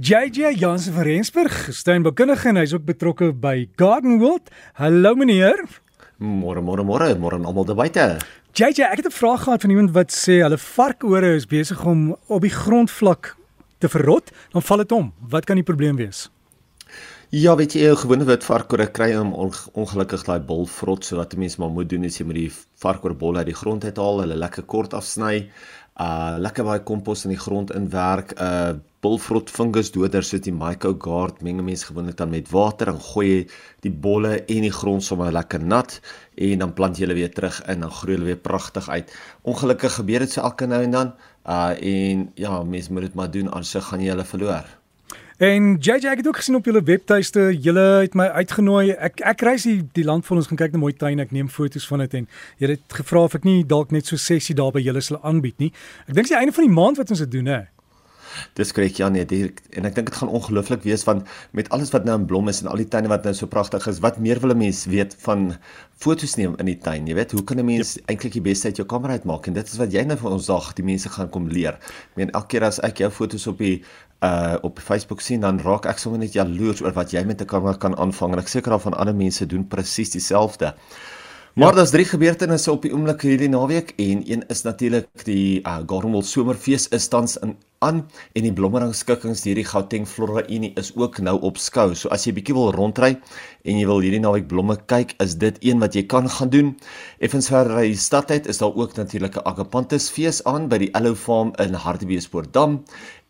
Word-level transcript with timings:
JJ 0.00 0.56
Jansen 0.58 0.92
van 0.92 1.02
Rensburg, 1.02 1.68
steenbekundige 1.70 2.48
en 2.50 2.56
hy's 2.58 2.72
ook 2.74 2.82
betrokke 2.82 3.28
by 3.30 3.68
Garden 3.78 4.16
World. 4.18 4.50
Hallo 4.74 5.12
meneer. 5.14 5.60
Môre 6.18 6.58
môre 6.66 6.82
môre, 6.82 7.12
môre 7.14 7.38
almal 7.38 7.68
daar 7.68 7.78
buite. 7.78 8.06
JJ, 8.58 8.90
ek 8.90 9.04
het 9.04 9.06
'n 9.06 9.14
vraag 9.14 9.46
gehad 9.46 9.60
van 9.60 9.70
iemand 9.70 9.94
wat 9.94 10.10
sê 10.10 10.42
hulle 10.42 10.58
varkore 10.58 11.36
is 11.36 11.46
besig 11.46 11.84
om 11.84 12.16
op 12.26 12.40
die 12.42 12.50
grondvlak 12.50 13.36
te 13.78 13.88
verrot, 13.88 14.32
dan 14.50 14.62
val 14.62 14.76
dit 14.78 14.92
om. 14.92 15.12
Wat 15.28 15.44
kan 15.44 15.54
die 15.54 15.64
probleem 15.64 15.96
wees? 15.96 16.28
Ja, 17.28 17.54
weet 17.56 17.72
jy, 17.72 17.94
gewone 17.94 18.24
wit 18.24 18.44
varkore 18.44 18.86
kry 18.90 19.12
hom 19.14 19.32
ongelukkig 19.72 20.24
daai 20.24 20.40
bol 20.40 20.66
vrot, 20.66 21.04
so 21.04 21.16
wat 21.16 21.34
'n 21.34 21.38
mens 21.38 21.56
maar 21.56 21.70
moet 21.70 21.88
doen 21.88 22.04
is 22.04 22.18
jy 22.18 22.24
moet 22.24 22.34
die 22.34 22.52
varkoorbol 22.78 23.36
uit 23.36 23.46
die 23.46 23.54
grond 23.54 23.84
uithaal, 23.84 24.20
hulle 24.20 24.34
lekker 24.34 24.62
kort 24.62 24.92
afsny, 24.92 25.48
uh 26.00 26.36
lekker 26.38 26.64
baie 26.64 26.82
kompos 26.82 27.24
in 27.24 27.30
die 27.30 27.38
grond 27.38 27.70
inwerk, 27.70 28.32
uh 28.40 28.74
bulvrot 29.04 29.52
fungus 29.52 29.92
doder 29.94 30.24
soos 30.24 30.42
die 30.46 30.54
mycogard 30.54 31.42
meng 31.44 31.60
mense 31.64 31.90
gewoonlik 31.90 32.16
dan 32.20 32.32
met 32.32 32.50
water 32.52 32.90
en 32.92 33.00
gooi 33.12 33.44
die 33.84 33.92
bolle 34.06 34.38
en 34.40 34.66
die 34.66 34.72
grond 34.72 35.04
sommer 35.04 35.34
lekker 35.34 35.64
nat 35.64 35.98
en 36.48 36.64
dan 36.64 36.72
plant 36.78 36.98
jy 36.98 37.06
hulle 37.06 37.18
weer 37.20 37.34
terug 37.34 37.60
in 37.68 37.84
en 37.84 37.96
groei 37.98 38.16
hulle 38.16 38.30
weer 38.32 38.40
pragtig 38.50 38.88
uit. 38.88 39.12
Ongelukkig 39.42 39.98
gebeur 40.00 40.24
dit 40.24 40.32
so 40.32 40.42
elke 40.42 40.70
nou 40.70 40.80
en 40.86 40.96
dan. 40.96 41.12
Uh 41.44 41.74
en 41.76 42.30
ja, 42.40 42.62
mense 42.64 42.92
moet 42.92 43.10
dit 43.10 43.20
maar 43.20 43.30
doen 43.30 43.52
anders 43.52 43.90
gaan 43.90 44.00
jy 44.00 44.14
hulle 44.14 44.24
verloor. 44.24 44.72
En 45.42 45.76
JJ 45.82 46.06
ek 46.12 46.20
het 46.22 46.26
ook 46.26 46.36
gesien 46.36 46.54
op 46.54 46.64
julle 46.64 46.82
webtuiste, 46.82 47.58
julle 47.60 47.84
het 48.04 48.14
my 48.14 48.28
uitgenooi. 48.38 48.92
Ek 48.94 49.18
ek 49.20 49.42
reis 49.42 49.64
die, 49.66 49.80
die 49.96 50.04
land 50.06 50.26
van 50.26 50.38
ons 50.38 50.46
gaan 50.46 50.60
kyk 50.60 50.76
na 50.76 50.78
mooi 50.78 50.94
tuine, 50.94 51.26
ek 51.26 51.34
neem 51.34 51.48
foto's 51.50 51.86
van 51.90 52.04
dit 52.04 52.14
en 52.20 52.28
jy 52.62 52.70
het 52.76 52.98
gevra 53.02 53.24
of 53.26 53.34
ek 53.34 53.44
nie 53.44 53.64
dalk 53.66 53.90
net 53.90 54.06
so 54.06 54.16
sessie 54.16 54.54
daar 54.54 54.70
by 54.72 54.84
julle 54.84 55.02
sal 55.02 55.18
aanbied 55.26 55.58
nie. 55.58 55.72
Ek 56.06 56.14
dink 56.14 56.28
dis 56.28 56.36
die 56.36 56.38
einde 56.38 56.54
van 56.54 56.68
die 56.68 56.76
maand 56.76 57.02
wat 57.02 57.10
ons 57.10 57.24
dit 57.26 57.32
doen 57.34 57.50
hè. 57.50 57.60
Dis 58.54 58.72
korrek 58.72 58.96
ja 58.96 59.08
nee, 59.08 59.24
die, 59.24 59.52
en 59.76 59.84
ek 59.88 59.94
dink 59.94 60.10
dit 60.10 60.18
gaan 60.20 60.28
ongelooflik 60.28 60.82
wees 60.82 61.04
want 61.04 61.28
met 61.52 61.68
alles 61.74 61.90
wat 61.94 62.04
nou 62.04 62.18
in 62.20 62.26
blom 62.26 62.48
is 62.48 62.62
en 62.62 62.70
al 62.72 62.80
die 62.80 62.88
tuine 62.88 63.08
wat 63.08 63.24
nou 63.24 63.34
so 63.34 63.46
pragtig 63.46 63.86
is, 63.90 64.00
wat 64.04 64.18
meer 64.18 64.40
wil 64.40 64.54
'n 64.54 64.58
mens 64.58 64.84
weet 64.86 65.16
van 65.26 65.56
fotos 65.96 66.36
neem 66.36 66.54
in 66.58 66.66
die 66.66 66.78
tuin? 66.78 67.06
Jy 67.06 67.14
weet, 67.14 67.32
hoe 67.32 67.44
kan 67.44 67.58
'n 67.58 67.64
mens 67.64 67.94
yep. 67.94 68.10
eintlik 68.10 68.32
die 68.32 68.44
beste 68.50 68.68
uit 68.68 68.76
jou 68.76 68.86
kamera 68.86 69.12
uitmaak? 69.12 69.46
En 69.46 69.52
dit 69.52 69.66
is 69.66 69.78
wat 69.78 69.92
jy 69.92 70.04
nou 70.04 70.16
vir 70.16 70.30
ons 70.30 70.46
dag 70.46 70.72
die 70.72 70.84
mense 70.84 71.08
gaan 71.08 71.30
kom 71.30 71.48
leer. 71.48 71.74
Ek 72.12 72.16
meen 72.16 72.30
elke 72.30 72.46
keer 72.46 72.64
as 72.64 72.80
ek 72.80 72.98
jou 72.98 73.10
fotos 73.10 73.46
op 73.46 73.58
die 73.58 73.82
uh 74.24 74.56
op 74.62 74.78
Facebook 74.78 75.20
sien 75.20 75.40
dan 75.40 75.60
raak 75.60 75.86
ek 75.86 75.98
sommer 75.98 76.20
net 76.20 76.32
jaloers 76.32 76.80
oor 76.82 76.92
wat 76.92 77.12
jy 77.12 77.24
met 77.24 77.40
'n 77.40 77.46
kamera 77.46 77.76
kan 77.76 77.96
aanvang 77.96 78.32
en 78.32 78.38
ek 78.38 78.48
seker 78.48 78.72
al 78.72 78.78
van 78.78 78.94
ander 78.94 79.14
mense 79.14 79.46
doen 79.46 79.68
presies 79.68 80.10
dieselfde. 80.10 80.74
Maar 81.54 81.68
ja. 81.68 81.74
daar's 81.74 81.90
drie 81.90 82.04
gebeurtenisse 82.04 82.72
op 82.72 82.82
die 82.82 82.92
oomblik 82.92 83.22
hierdie 83.22 83.48
naweek 83.48 83.92
en 83.96 84.22
een 84.30 84.42
is 84.48 84.62
natuurlik 84.62 85.24
die 85.24 85.60
uh, 85.62 85.76
Gardenwell 85.86 86.22
Somerfees 86.22 86.88
is 86.88 87.08
tans 87.08 87.36
in 87.36 87.56
aan 87.84 88.00
en 88.34 88.46
die 88.46 88.52
blommerangskikkings 88.56 89.44
deur 89.44 89.60
die 89.60 89.66
Gauteng 89.68 90.06
Flora 90.08 90.44
Unie 90.48 90.72
is 90.80 90.92
ook 90.96 91.20
nou 91.24 91.36
op 91.48 91.60
skou. 91.60 91.92
So 91.94 92.08
as 92.14 92.24
jy 92.26 92.32
bietjie 92.38 92.56
wil 92.56 92.72
rondry 92.72 93.12
en 93.64 93.80
jy 93.80 93.86
wil 93.88 94.02
hierdie 94.04 94.22
naweek 94.24 94.48
blomme 94.48 94.76
kyk, 94.90 95.14
is 95.24 95.36
dit 95.40 95.60
een 95.64 95.82
wat 95.84 95.96
jy 95.96 96.04
kan 96.08 96.28
gaan 96.28 96.52
doen. 96.52 96.74
Effens 97.20 97.50
verder 97.52 97.82
uit 97.82 97.92
die 97.94 98.00
stad 98.00 98.32
uit 98.32 98.48
is 98.50 98.62
daar 98.62 98.74
ook 98.74 98.96
natuurlik 98.96 99.36
'n 99.36 99.46
Agapanthus 99.48 100.10
fees 100.10 100.42
aan 100.44 100.68
by 100.68 100.78
die 100.78 100.94
Allo 100.94 101.14
Farm 101.14 101.52
in 101.58 101.74
Hartbeespoortdam 101.74 102.82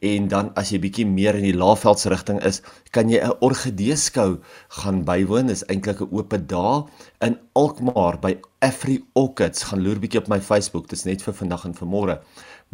en 0.04 0.28
dan 0.28 0.50
as 0.60 0.70
jy 0.72 0.80
bietjie 0.82 1.06
meer 1.08 1.38
in 1.38 1.46
die 1.46 1.56
Laagveldse 1.56 2.10
rigting 2.12 2.40
is, 2.44 2.60
kan 2.92 3.08
jy 3.08 3.20
'n 3.24 3.36
orgidee 3.40 3.96
skou 3.96 4.40
gaan 4.80 5.04
bywoon. 5.04 5.46
Dis 5.46 5.64
eintlik 5.64 6.00
'n 6.00 6.08
oop 6.12 6.34
dag 6.46 6.86
in 7.20 7.38
Alkmaar 7.54 8.18
by 8.20 8.36
Afri 8.60 9.04
Orchids. 9.14 9.62
Gaan 9.62 9.82
loer 9.82 9.98
bietjie 9.98 10.20
op 10.20 10.28
my 10.28 10.40
Facebook. 10.40 10.88
Dit 10.88 10.98
is 10.98 11.04
net 11.04 11.22
vir 11.22 11.34
vandag 11.34 11.64
en 11.64 11.74
vir 11.74 11.88
môre 11.88 12.20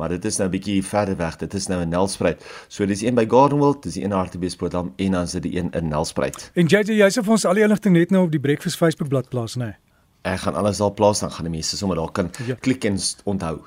maar 0.00 0.08
dit 0.08 0.24
is 0.24 0.36
nou 0.36 0.48
'n 0.48 0.52
bietjie 0.52 0.80
verder 0.84 1.16
weg. 1.16 1.36
Dit 1.36 1.54
is 1.54 1.66
nou 1.66 1.80
in 1.82 1.88
Nelspruit. 1.88 2.44
So 2.68 2.86
dis 2.86 3.02
een 3.02 3.14
by 3.14 3.26
Gardenwold, 3.28 3.82
dis 3.82 3.94
die 3.94 4.04
een 4.04 4.12
Hartbeespoortdam 4.12 4.92
en 4.96 5.10
dan 5.12 5.22
is 5.22 5.30
dit 5.30 5.42
die 5.42 5.56
een 5.56 5.70
in 5.70 5.88
Nelspruit. 5.88 6.50
En 6.54 6.66
JJ, 6.66 6.92
jy 6.96 7.10
sê 7.10 7.22
vir 7.22 7.30
ons 7.30 7.44
al 7.44 7.54
die 7.54 7.62
inligting 7.62 7.94
net 7.94 8.10
nou 8.10 8.24
op 8.24 8.30
die 8.30 8.40
Breakfast 8.40 8.76
Facebook 8.76 9.08
bladsy 9.08 9.28
plaas, 9.28 9.56
né? 9.56 9.64
Nee. 9.64 9.74
Ek 10.22 10.40
gaan 10.40 10.54
alles 10.54 10.78
daar 10.78 10.92
plaas 10.92 11.20
dan 11.20 11.30
gaan 11.30 11.44
die 11.44 11.52
mense 11.52 11.76
sommer 11.76 11.96
daar 11.96 12.12
kan 12.12 12.30
ja. 12.46 12.54
klik 12.60 12.84
en 12.84 12.98
onthou. 13.24 13.60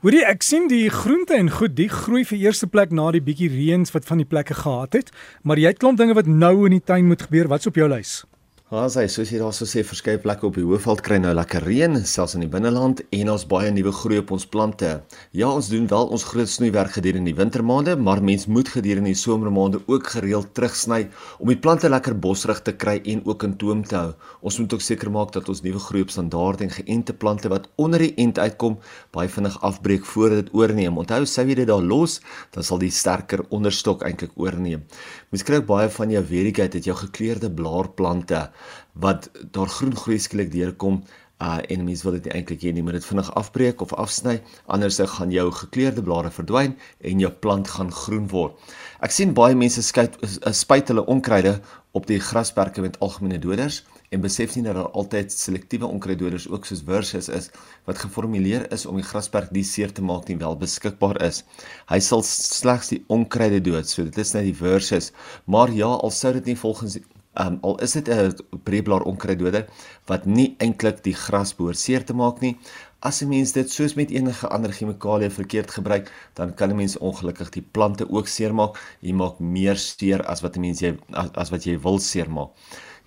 Hoorie, 0.00 0.24
ek 0.24 0.42
sien 0.42 0.68
die 0.68 0.88
groente 0.88 1.34
en 1.34 1.50
goed, 1.50 1.76
die 1.76 1.88
groei 1.88 2.24
vir 2.24 2.38
eerste 2.38 2.66
plek 2.66 2.90
na 2.90 3.10
die 3.10 3.20
bietjie 3.20 3.50
reëns 3.52 3.92
wat 3.92 4.04
van 4.04 4.16
die 4.16 4.26
plekke 4.26 4.54
gehad 4.54 4.92
het, 4.92 5.10
maar 5.42 5.58
jy 5.60 5.66
het 5.74 5.78
klomp 5.78 5.98
dinge 5.98 6.14
wat 6.14 6.26
nou 6.26 6.64
in 6.66 6.78
die 6.78 6.84
tuin 6.84 7.06
moet 7.06 7.22
gebeur. 7.22 7.48
Wat's 7.48 7.66
op 7.66 7.76
jou 7.76 7.88
lys? 7.88 8.24
Ons 8.70 8.94
sê 8.94 9.02
soos 9.10 9.26
jy 9.32 9.40
daarso 9.40 9.66
sê 9.66 9.82
verskeie 9.82 10.20
plekke 10.22 10.44
op 10.46 10.54
die 10.54 10.62
Hoofveld 10.62 11.00
kry 11.02 11.16
nou 11.18 11.32
lekker 11.34 11.64
reën, 11.66 11.96
selfs 12.06 12.36
in 12.38 12.44
die 12.44 12.50
binneland 12.52 13.00
en 13.16 13.30
ons 13.32 13.42
baie 13.50 13.72
nuwe 13.74 13.90
groei 13.90 14.20
op 14.20 14.28
ons 14.36 14.44
plante. 14.46 14.92
Ja, 15.34 15.48
ons 15.50 15.72
doen 15.72 15.88
wel 15.90 16.12
ons 16.14 16.22
groot 16.28 16.46
snoeiwerk 16.46 16.92
gedurende 16.94 17.32
die 17.32 17.34
wintermaande, 17.34 17.96
maar 17.98 18.22
mens 18.22 18.46
moet 18.46 18.70
gedurende 18.70 19.10
die 19.10 19.18
somermaande 19.18 19.80
ook 19.90 20.12
gereeld 20.12 20.52
terugsny 20.54 21.00
om 21.42 21.50
die 21.50 21.58
plante 21.58 21.90
lekker 21.90 22.14
bosrig 22.22 22.60
te 22.62 22.76
kry 22.84 23.00
en 23.10 23.24
ook 23.26 23.48
in 23.48 23.56
toom 23.58 23.80
te 23.82 23.96
hou. 23.98 24.12
Ons 24.46 24.60
moet 24.62 24.78
ook 24.78 24.86
seker 24.86 25.10
maak 25.10 25.34
dat 25.34 25.50
ons 25.50 25.64
nuwe 25.66 25.82
groei 25.88 26.04
op 26.06 26.14
standaard 26.14 26.62
en 26.62 26.70
geënte 26.76 27.18
plante 27.18 27.50
wat 27.50 27.66
onder 27.74 28.06
die 28.06 28.12
end 28.22 28.38
uitkom, 28.38 28.78
baie 29.10 29.34
vinnig 29.34 29.58
afbreek 29.66 30.06
voordat 30.12 30.44
dit 30.44 30.54
oorneem. 30.54 31.02
Onthou, 31.02 31.24
sou 31.26 31.48
jy 31.50 31.58
dit 31.64 31.70
daar 31.72 31.82
los, 31.82 32.20
dan 32.54 32.62
sal 32.70 32.78
die 32.78 32.94
sterker 32.94 33.42
onderstok 33.50 34.06
eintlik 34.06 34.38
oorneem. 34.38 34.86
Mens 35.34 35.42
kry 35.42 35.58
ook 35.58 35.68
baie 35.74 35.90
van 35.98 36.14
jou 36.14 36.24
verigate, 36.30 36.78
dit 36.78 36.92
jou 36.92 36.98
gekleurde 37.02 37.50
blaarplante 37.50 38.46
wat 38.92 39.30
daar 39.52 39.68
groen 39.68 39.96
groei 39.96 40.18
skielik 40.18 40.52
deurkom 40.52 41.02
uh 41.40 41.58
en 41.72 41.84
mense 41.84 42.04
wil 42.04 42.18
dit 42.18 42.26
nie 42.28 42.34
eintlik 42.36 42.64
hê 42.66 42.72
nie, 42.76 42.82
moet 42.84 42.98
dit 42.98 43.06
vinnig 43.08 43.30
afbreek 43.40 43.80
of 43.80 43.94
afsny, 43.96 44.34
anders 44.68 44.98
dan 45.00 45.08
gaan 45.08 45.30
jou 45.32 45.46
gekleurde 45.56 46.02
blare 46.04 46.30
verdwyn 46.30 46.74
en 47.00 47.22
jou 47.22 47.30
plant 47.32 47.68
gaan 47.76 47.92
groen 48.02 48.26
word. 48.28 48.58
Ek 49.00 49.14
sien 49.14 49.32
baie 49.36 49.56
mense 49.56 49.80
skyt 49.82 50.18
spuit 50.52 50.92
hulle 50.92 51.06
onkruide 51.08 51.54
op 51.96 52.04
die 52.06 52.20
grasperke 52.20 52.84
met 52.84 52.98
algemene 53.00 53.40
doders 53.40 53.80
en 54.12 54.20
besef 54.20 54.56
nie 54.56 54.64
dat 54.66 54.76
daar 54.76 54.90
altyd 55.00 55.32
selektiewe 55.32 55.88
onkruiddoders 55.88 56.48
ook 56.50 56.66
soos 56.66 56.82
versus 56.86 57.30
is 57.32 57.48
wat 57.88 58.02
geformuleer 58.02 58.66
is 58.74 58.84
om 58.90 58.98
die 58.98 59.06
grasperk 59.06 59.52
die 59.54 59.64
seer 59.64 59.94
te 59.94 60.02
maak 60.02 60.28
nie 60.28 60.36
wel 60.38 60.58
beskikbaar 60.60 61.22
is. 61.24 61.44
Hy 61.88 62.00
sal 62.04 62.24
slegs 62.26 62.92
die 62.92 63.00
onkruide 63.08 63.62
dood, 63.64 63.88
so 63.88 64.04
dit 64.04 64.18
is 64.18 64.34
net 64.34 64.44
die 64.50 64.56
versus. 64.60 65.12
Maar 65.46 65.72
ja, 65.72 65.88
al 65.88 66.12
sou 66.14 66.34
dit 66.36 66.52
nie 66.52 66.58
volgens 66.58 66.98
um, 67.38 67.58
al 67.62 67.78
is 67.80 67.92
dit 67.92 68.08
'n 68.08 68.34
breeblaar 68.64 69.02
onkruiddoder 69.02 69.66
wat 70.06 70.24
nie 70.24 70.54
eintlik 70.58 71.02
die 71.04 71.14
gras 71.14 71.54
behoort 71.54 71.78
seer 71.78 72.04
te 72.04 72.14
maak 72.14 72.40
nie. 72.40 72.56
As 73.00 73.22
'n 73.22 73.28
mens 73.28 73.52
dit 73.52 73.70
soos 73.70 73.94
met 73.94 74.10
enige 74.10 74.48
ander 74.48 74.72
chemikalie 74.72 75.30
verkeerd 75.30 75.70
gebruik, 75.70 76.12
dan 76.34 76.54
kan 76.54 76.70
'n 76.70 76.76
mens 76.76 76.98
ongelukkig 76.98 77.50
die 77.50 77.66
plante 77.72 78.10
ook 78.10 78.28
seermaak. 78.28 78.96
Jy 79.00 79.12
maak 79.12 79.38
meer 79.38 79.76
seer 79.76 80.22
as 80.26 80.40
wat 80.40 80.56
'n 80.56 80.60
mens 80.60 80.80
jy 80.80 80.98
as, 81.10 81.32
as 81.32 81.50
wat 81.50 81.64
jy 81.64 81.78
wil 81.80 81.98
seermaak. 81.98 82.50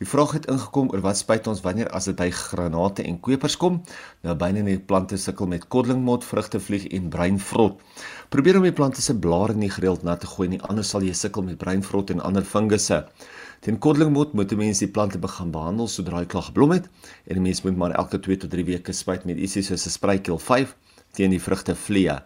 Die 0.01 0.07
vraag 0.09 0.31
het 0.33 0.47
ingekom 0.49 0.87
oor 0.89 1.03
wat 1.05 1.19
spuit 1.19 1.45
ons 1.47 1.61
wanneer 1.61 1.89
as 1.93 2.07
dit 2.09 2.15
by 2.17 2.29
granate 2.33 3.03
en 3.05 3.19
kwepers 3.21 3.55
kom? 3.61 3.81
Nou 4.25 4.33
byna 4.39 4.63
net 4.65 4.79
die 4.79 4.85
plante 4.89 5.19
sukkel 5.21 5.47
met 5.51 5.67
kodlingmot, 5.69 6.25
vrugtevlieg 6.25 6.87
en 6.97 7.11
breinvrot. 7.13 7.77
Probeer 8.33 8.57
om 8.57 8.65
die 8.65 8.73
plante 8.73 9.03
se 9.05 9.13
blare 9.13 9.53
nie 9.53 9.69
gereeld 9.69 10.03
nat 10.03 10.23
te 10.23 10.31
gooi 10.31 10.49
nie, 10.49 10.61
anders 10.65 10.89
sal 10.95 11.05
jy 11.05 11.13
sukkel 11.13 11.45
met 11.45 11.61
breinvrot 11.61 12.09
en 12.09 12.25
ander 12.25 12.47
fungusse. 12.47 13.03
Teen 13.61 13.77
kodlingmot 13.79 14.33
moet 14.33 14.51
'n 14.51 14.57
mens 14.57 14.79
die 14.79 14.91
plante 14.91 15.19
begin 15.19 15.51
behandel 15.51 15.87
sodra 15.87 16.17
hy 16.17 16.25
klaar 16.25 16.49
geblom 16.49 16.71
het 16.71 16.89
en 17.27 17.37
'n 17.37 17.41
mens 17.41 17.61
moet 17.61 17.77
maar 17.77 17.91
elke 17.91 18.19
2 18.19 18.37
tot 18.37 18.49
3 18.49 18.65
weke 18.65 18.93
spuit 18.93 19.25
met 19.25 19.37
ietsie 19.37 19.63
soos 19.63 19.85
'n 19.85 19.89
spruitkill 19.89 20.39
5 20.39 20.75
teen 21.11 21.29
die 21.29 21.41
vrugtevliee. 21.41 22.17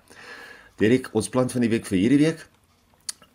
Direk 0.78 1.10
ons 1.14 1.30
plant 1.30 1.52
van 1.52 1.62
die 1.62 1.70
week 1.70 1.86
vir 1.86 1.98
hierdie 1.98 2.18
week 2.26 2.48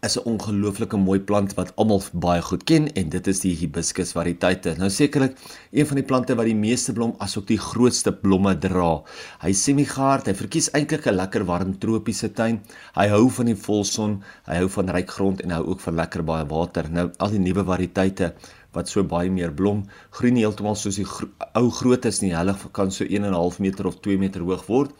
is 0.07 0.17
'n 0.19 0.27
ongelooflike 0.31 0.99
mooi 0.99 1.21
plant 1.27 1.53
wat 1.55 1.69
almal 1.83 2.01
baie 2.23 2.43
goed 2.43 2.63
ken 2.71 2.89
en 3.01 3.11
dit 3.11 3.29
is 3.33 3.41
die 3.45 3.53
hibiscus 3.59 4.11
variëteite. 4.17 4.73
Nou 4.79 4.89
sekerlik 4.91 5.37
een 5.71 5.87
van 5.87 6.01
die 6.01 6.05
plante 6.09 6.35
wat 6.41 6.49
die 6.51 6.57
meeste 6.63 6.93
blom 6.93 7.13
asook 7.27 7.47
die 7.47 7.59
grootste 7.59 8.13
blomme 8.25 8.57
dra. 8.65 9.05
Hy 9.45 9.53
semigaard, 9.53 10.27
hy 10.27 10.35
verkies 10.35 10.71
eintlik 10.73 11.07
'n 11.07 11.15
lekker 11.21 11.45
warm 11.45 11.79
tropiese 11.79 12.33
tuin. 12.33 12.61
Hy 12.99 13.07
hou 13.15 13.31
van 13.31 13.47
die 13.47 13.55
volson, 13.55 14.19
hy 14.51 14.57
hou 14.57 14.69
van 14.69 14.91
ryk 14.91 15.11
grond 15.11 15.41
en 15.41 15.51
hou 15.51 15.65
ook 15.67 15.81
van 15.81 15.95
lekker 15.95 16.25
baie 16.25 16.47
water. 16.47 16.91
Nou 16.91 17.11
al 17.19 17.31
die 17.31 17.39
nuwe 17.39 17.65
variëteite 17.65 18.35
wat 18.73 18.89
so 18.89 19.05
baie 19.05 19.31
meer 19.31 19.55
blom, 19.55 19.87
groei 20.11 20.33
nie 20.33 20.43
heeltemal 20.43 20.75
soos 20.75 20.97
die 20.97 21.05
gro 21.05 21.29
ou 21.55 21.71
grootes 21.71 22.23
nie. 22.23 22.35
Hulle 22.35 22.57
kan 22.73 22.91
so 22.91 23.05
1.5 23.05 23.61
meter 23.61 23.87
of 23.87 24.01
2 24.01 24.19
meter 24.19 24.41
hoog 24.41 24.67
word 24.67 24.91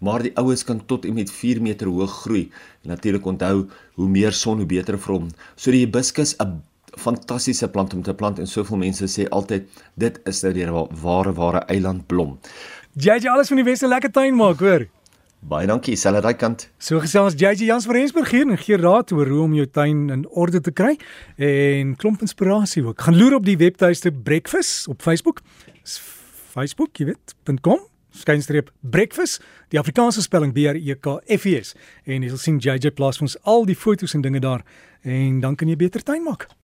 maar 0.00 0.24
die 0.24 0.32
oues 0.40 0.64
kan 0.64 0.80
tot 0.86 1.04
en 1.04 1.14
met 1.14 1.30
4 1.32 1.60
meter 1.62 1.88
hoog 1.88 2.12
groei. 2.24 2.48
Natuurlik 2.88 3.26
onthou, 3.26 3.68
hoe 3.94 4.08
meer 4.08 4.32
son 4.32 4.58
hoe 4.62 4.66
beter 4.66 4.98
vir 4.98 5.14
hom. 5.14 5.30
So 5.56 5.70
die 5.70 5.84
hibiscus 5.84 6.36
'n 6.40 6.62
fantastiese 6.98 7.68
plant 7.68 7.94
om 7.94 8.02
te 8.02 8.14
plant 8.14 8.38
en 8.38 8.46
soveel 8.46 8.76
mense 8.76 9.06
sê 9.06 9.28
altyd 9.28 9.68
dit 9.94 10.20
is 10.24 10.42
nou 10.42 10.52
die 10.52 10.66
ware 11.02 11.32
ware 11.32 11.60
eilandblom. 11.68 12.38
JJ 12.96 13.28
alles 13.28 13.48
van 13.48 13.56
die 13.56 13.64
Weste 13.64 13.86
lekker 13.86 14.10
tuin 14.10 14.34
maak, 14.34 14.58
hoor. 14.60 14.88
Baie 15.40 15.66
dankie, 15.66 15.96
selfs 15.96 16.20
daai 16.20 16.36
kant. 16.36 16.66
So 16.78 17.00
gesels 17.00 17.36
JJ 17.40 17.64
Jans 17.64 17.86
van 17.88 17.94
Rensburg 17.94 18.30
hier 18.30 18.50
en 18.50 18.58
gee 18.58 18.76
raad 18.76 19.12
oor 19.12 19.26
hoe 19.26 19.42
om 19.42 19.54
jou 19.54 19.66
tuin 19.66 20.10
in 20.10 20.26
orde 20.28 20.60
te 20.60 20.70
kry 20.70 20.98
en 21.36 21.96
klomp 21.96 22.20
inspirasie 22.20 22.84
ook. 22.84 23.00
Gaan 23.00 23.16
loer 23.16 23.34
op 23.34 23.44
die 23.44 23.56
webtuiste 23.56 24.12
Breakfast 24.12 24.88
op 24.88 25.02
Facebook. 25.02 25.40
Facebook, 26.52 26.96
jy 26.98 27.04
weet, 27.14 27.34
.com 27.62 27.80
skynstreep 28.10 28.70
breakfast, 28.80 29.40
die 29.70 29.78
Afrikaanse 29.78 30.22
spelling 30.22 30.52
B 30.52 30.66
R 30.70 30.76
E 30.76 30.96
K 30.98 31.18
F 31.26 31.46
E 31.46 31.56
S. 31.62 31.74
En 32.04 32.22
jy 32.22 32.32
sal 32.32 32.42
sien 32.42 32.58
JJ 32.60 32.94
plaas 32.98 33.22
ons 33.22 33.38
al 33.48 33.64
die 33.68 33.78
fotos 33.78 34.14
en 34.14 34.24
dinge 34.26 34.42
daar 34.42 34.64
en 35.06 35.40
dan 35.40 35.56
kan 35.56 35.70
jy 35.70 35.78
beter 35.80 36.02
tuin 36.04 36.24
maak. 36.26 36.50